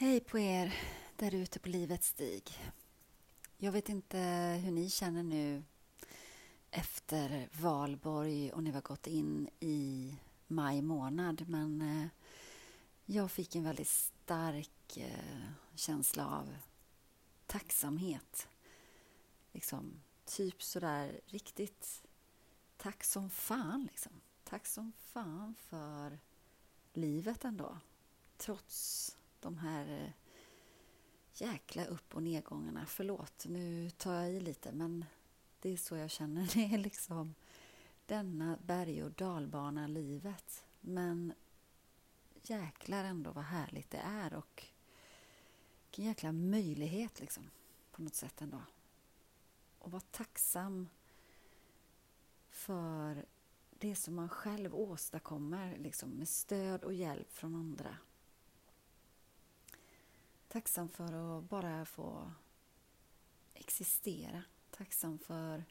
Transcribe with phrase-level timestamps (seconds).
[0.00, 0.74] Hej på er
[1.16, 2.42] där ute på livets stig.
[3.56, 4.18] Jag vet inte
[4.64, 5.62] hur ni känner nu
[6.70, 10.14] efter valborg och ni har gått in i
[10.46, 12.08] maj månad men eh,
[13.04, 15.40] jag fick en väldigt stark eh,
[15.74, 16.56] känsla av
[17.46, 18.48] tacksamhet.
[19.52, 22.02] Liksom, typ sådär riktigt
[22.76, 24.12] tack som fan liksom.
[24.44, 26.18] Tack som fan för
[26.92, 27.78] livet ändå.
[28.36, 30.10] Trots de här eh,
[31.32, 32.86] jäkla upp och nedgångarna.
[32.86, 35.04] Förlåt, nu tar jag i lite, men
[35.60, 36.50] det är så jag känner.
[36.54, 37.34] Det är liksom
[38.06, 40.64] denna berg och dalbana livet.
[40.80, 41.32] Men
[42.42, 44.64] jäklar ändå vad härligt det är och
[45.84, 47.50] vilken jäkla möjlighet liksom
[47.90, 48.62] på något sätt ändå.
[49.78, 50.88] Och vara tacksam
[52.50, 53.26] för
[53.70, 57.96] det som man själv åstadkommer liksom, med stöd och hjälp från andra
[60.48, 62.32] tacksam för att bara få
[63.54, 64.42] existera.
[64.70, 65.64] Tacksam för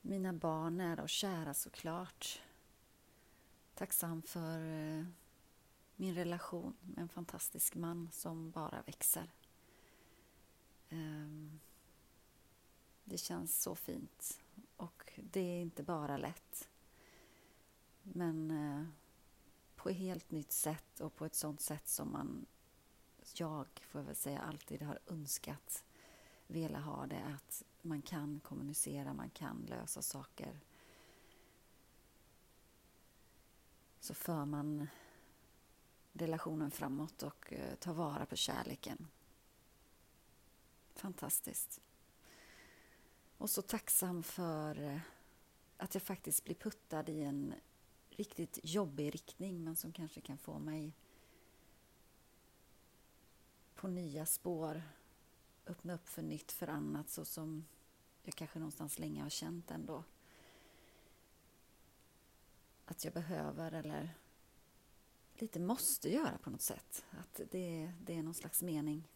[0.00, 2.42] mina barn nära och kära såklart.
[3.74, 5.04] Tacksam för eh,
[5.96, 9.30] min relation med en fantastisk man som bara växer.
[10.88, 11.60] Ehm,
[13.04, 14.40] det känns så fint
[14.76, 16.68] och det är inte bara lätt.
[18.02, 18.86] Men eh,
[19.88, 22.46] på ett helt nytt sätt och på ett sånt sätt som man,
[23.34, 25.84] jag får väl säga, alltid har önskat
[26.46, 27.24] velat ha det.
[27.24, 30.60] Att man kan kommunicera, man kan lösa saker.
[34.00, 34.88] Så för man
[36.12, 39.06] relationen framåt och eh, tar vara på kärleken.
[40.94, 41.80] Fantastiskt.
[43.38, 45.00] Och så tacksam för eh,
[45.76, 47.54] att jag faktiskt blir puttad i en
[48.18, 50.92] riktigt jobbig riktning men som kanske kan få mig
[53.74, 54.82] på nya spår,
[55.66, 57.64] öppna upp för nytt, för annat så som
[58.22, 60.04] jag kanske någonstans länge har känt ändå.
[62.84, 64.14] Att jag behöver eller
[65.34, 67.04] lite måste göra på något sätt.
[67.10, 69.08] Att det, det är någon slags mening.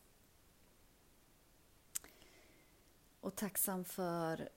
[3.20, 4.48] Och tacksam för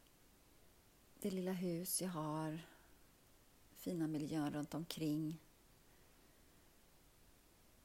[1.19, 2.59] det lilla hus jag har
[3.85, 5.40] fina miljön runt omkring.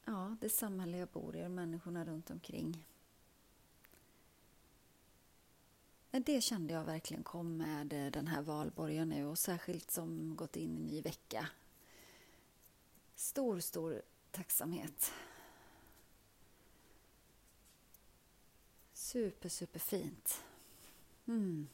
[0.05, 2.85] Ja, det samhälle jag bor i och människorna runt omkring.
[6.11, 10.77] Det kände jag verkligen kom med den här valborgen nu och särskilt som gått in
[10.77, 11.47] i ny vecka.
[13.15, 14.01] Stor, stor
[14.31, 15.11] tacksamhet.
[18.93, 20.43] Super, super fint.
[21.25, 21.67] Mm.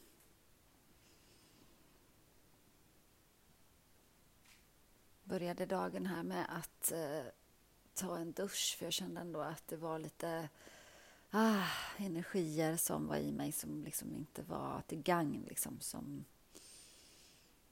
[5.28, 7.26] Började dagen här med att eh,
[7.94, 10.48] ta en dusch för jag kände ändå att det var lite
[11.30, 11.66] ah,
[11.96, 15.44] energier som var i mig som liksom inte var till gagn.
[15.48, 16.24] Liksom, som,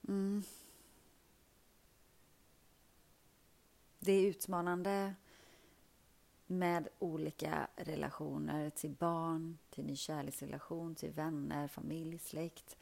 [0.08, 0.42] mm.
[3.98, 5.14] Det är utmanande
[6.46, 12.76] med olika relationer till barn, till ny kärleksrelation, till vänner, familj, släkt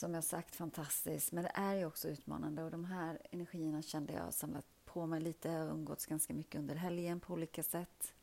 [0.00, 4.12] som jag sagt fantastiskt, men det är ju också utmanande och de här energierna kände
[4.12, 5.48] jag samlat på mig lite.
[5.48, 8.14] Jag har umgåtts ganska mycket under helgen på olika sätt.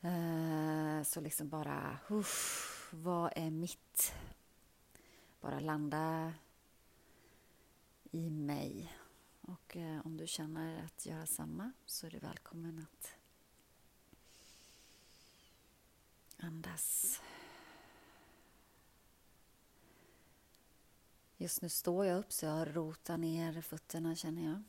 [0.00, 4.14] Eh, så liksom bara, uff, vad är mitt?
[5.40, 6.34] Bara landa
[8.10, 8.96] i mig.
[9.40, 13.14] Och eh, om du känner att göra samma så är du välkommen att
[16.36, 17.20] andas.
[21.42, 24.62] Just nu står jag upp så jag rotar ner fötterna känner jag.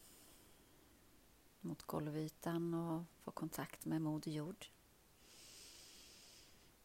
[1.62, 4.66] Mot golvytan och får kontakt med Moder Jord.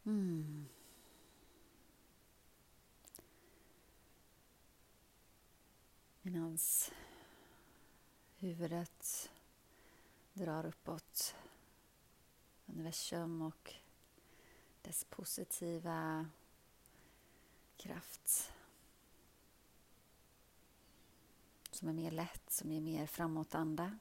[0.04, 0.68] Mm.
[6.22, 6.58] Medan
[8.36, 9.30] huvudet
[10.32, 11.34] drar uppåt
[12.66, 13.74] universum och
[14.82, 16.26] dess positiva
[17.76, 18.52] kraft
[21.76, 23.98] som är mer lätt, som är mer framåtanda.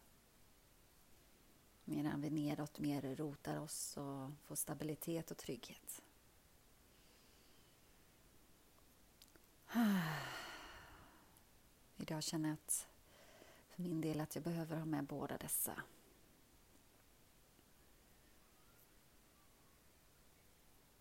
[1.83, 6.01] Medan vi nedåt mer rotar oss och får stabilitet och trygghet.
[11.97, 12.87] Idag känner jag att
[13.69, 15.81] för min del att jag behöver ha med båda dessa.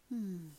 [0.08, 0.56] Mm.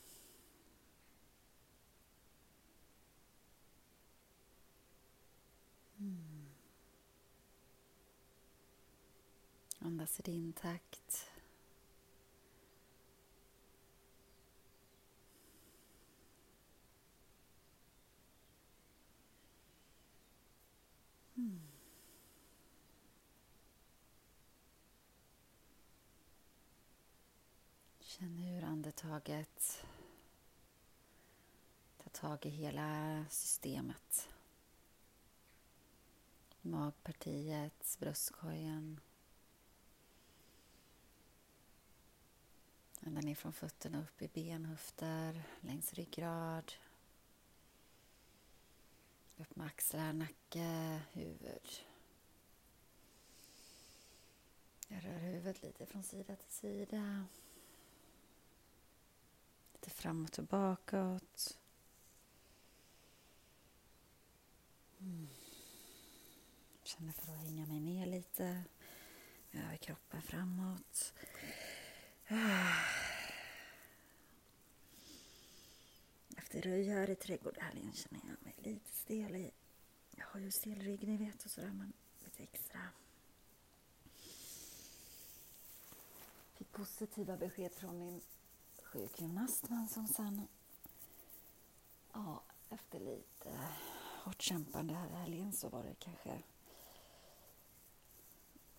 [9.96, 11.32] Andas i din takt.
[21.36, 21.60] Mm.
[28.00, 29.86] Känn hur andetaget
[31.98, 34.30] tar tag i hela systemet.
[36.62, 39.00] Magpartiet, bröstkorgen.
[43.08, 46.74] Ända ner från fötterna upp i ben, höfter, längs ryggrad.
[49.38, 51.70] Upp med axlar, nacke, huvud.
[54.88, 57.26] Jag rör huvudet lite från sida till sida.
[59.74, 61.60] Lite framåt och bakåt.
[65.00, 65.28] Mm.
[66.84, 68.64] Känner för att hänga mig ner lite.
[69.52, 71.14] Över kroppen framåt.
[72.30, 72.95] Ah.
[76.56, 79.52] Efter röj här i trädgårdshelgen känner jag mig lite stel i.
[80.16, 81.94] Jag har ju stel rygg ni vet och sådär men
[82.24, 82.80] lite extra.
[86.54, 88.22] Fick positiva besked från min
[88.84, 90.48] sjukgymnast men som sen
[92.14, 93.60] ja, efter lite
[94.24, 96.42] hårt kämpande här i helgen så var det kanske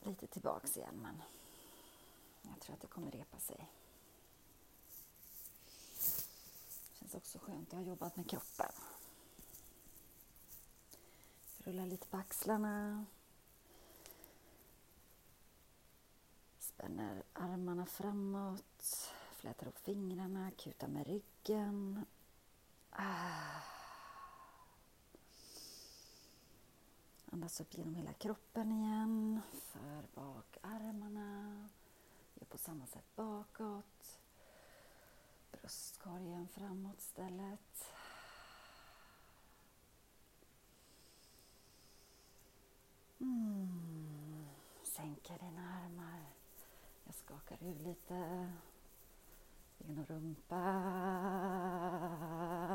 [0.01, 1.23] lite tillbaks igen men
[2.43, 3.69] jag tror att det kommer repa sig.
[6.89, 8.73] Det känns också skönt att ha jobbat med kroppen.
[11.59, 13.05] Rulla lite på axlarna.
[16.59, 19.13] Spänner armarna framåt.
[19.37, 22.05] Flätar upp fingrarna, kutar med ryggen.
[22.91, 23.61] Ah.
[27.33, 29.41] Andas upp genom hela kroppen igen.
[29.53, 31.69] För bak armarna.
[32.35, 34.19] Gör på samma sätt bakåt.
[35.67, 37.91] Bröstkorgen framåt stället.
[43.21, 44.47] Mm.
[44.83, 46.21] Sänker dina armar.
[47.05, 48.49] Jag skakar ur lite.
[49.79, 50.63] Genom rumpa.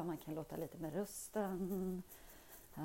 [0.05, 2.03] Man kan låta lite med rösten.
[2.75, 2.81] Ah.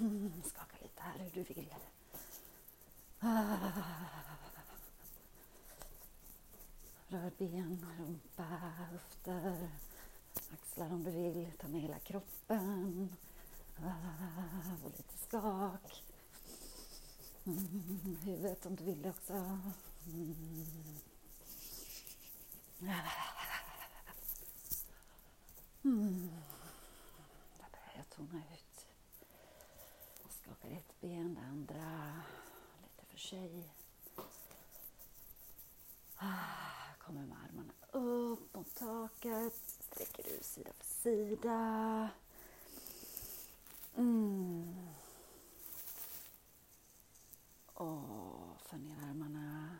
[0.00, 1.74] Mm, skaka lite här hur du vill.
[3.20, 3.56] Ah.
[7.10, 8.42] Rör ben, rumpa,
[8.92, 9.70] höfter,
[10.52, 11.52] axlar om du vill.
[11.58, 13.16] Ta med hela kroppen.
[13.76, 16.02] Ah, och lite skak.
[17.44, 19.32] Mm, huvudet om du vill det också.
[19.32, 20.34] Mm.
[25.84, 26.30] Mm.
[27.58, 28.86] Där börjar jag tona ut.
[30.42, 32.12] Skakar ett ben, det andra
[32.82, 33.70] lite för sig.
[36.16, 39.54] Ah, kommer med armarna upp mot taket.
[39.80, 42.10] Sträcker ut sida för sida.
[43.96, 44.86] Mm.
[47.66, 49.76] Och för ner armarna.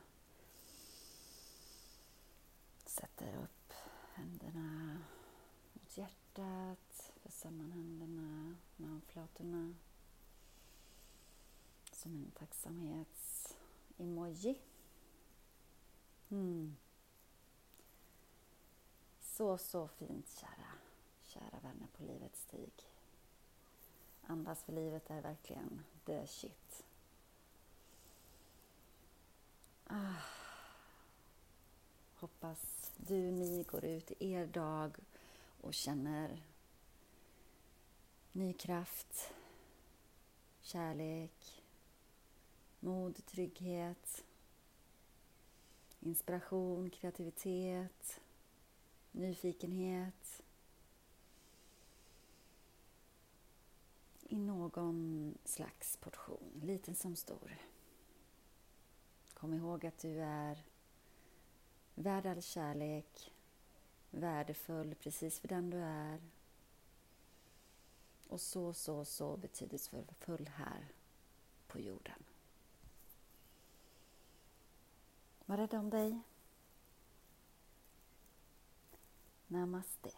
[2.86, 3.72] Sätter upp
[4.12, 4.98] händerna
[5.72, 7.12] mot hjärtat.
[7.22, 9.74] För samman händerna med handflatorna.
[11.92, 14.60] Som en tacksamhets-emoji.
[16.28, 16.76] Mm.
[19.40, 20.72] Så, så fint kära,
[21.24, 22.72] kära vänner på livets stig.
[24.22, 26.84] Andas för livet är verkligen the shit.
[29.86, 30.22] Ah.
[32.14, 34.96] Hoppas du, ni går ut i er dag
[35.60, 36.42] och känner
[38.32, 39.32] ny kraft,
[40.60, 41.62] kärlek,
[42.80, 44.24] mod, trygghet,
[46.00, 48.20] inspiration, kreativitet,
[49.12, 50.42] nyfikenhet.
[54.22, 57.58] I någon slags portion, liten som stor.
[59.34, 60.64] Kom ihåg att du är
[61.94, 63.32] värd all kärlek,
[64.10, 66.20] värdefull precis för den du är
[68.28, 70.88] och så, så, så betydelsefull här
[71.66, 72.24] på jorden.
[75.46, 76.20] Var rädd om dig.
[79.50, 80.10] Namastê.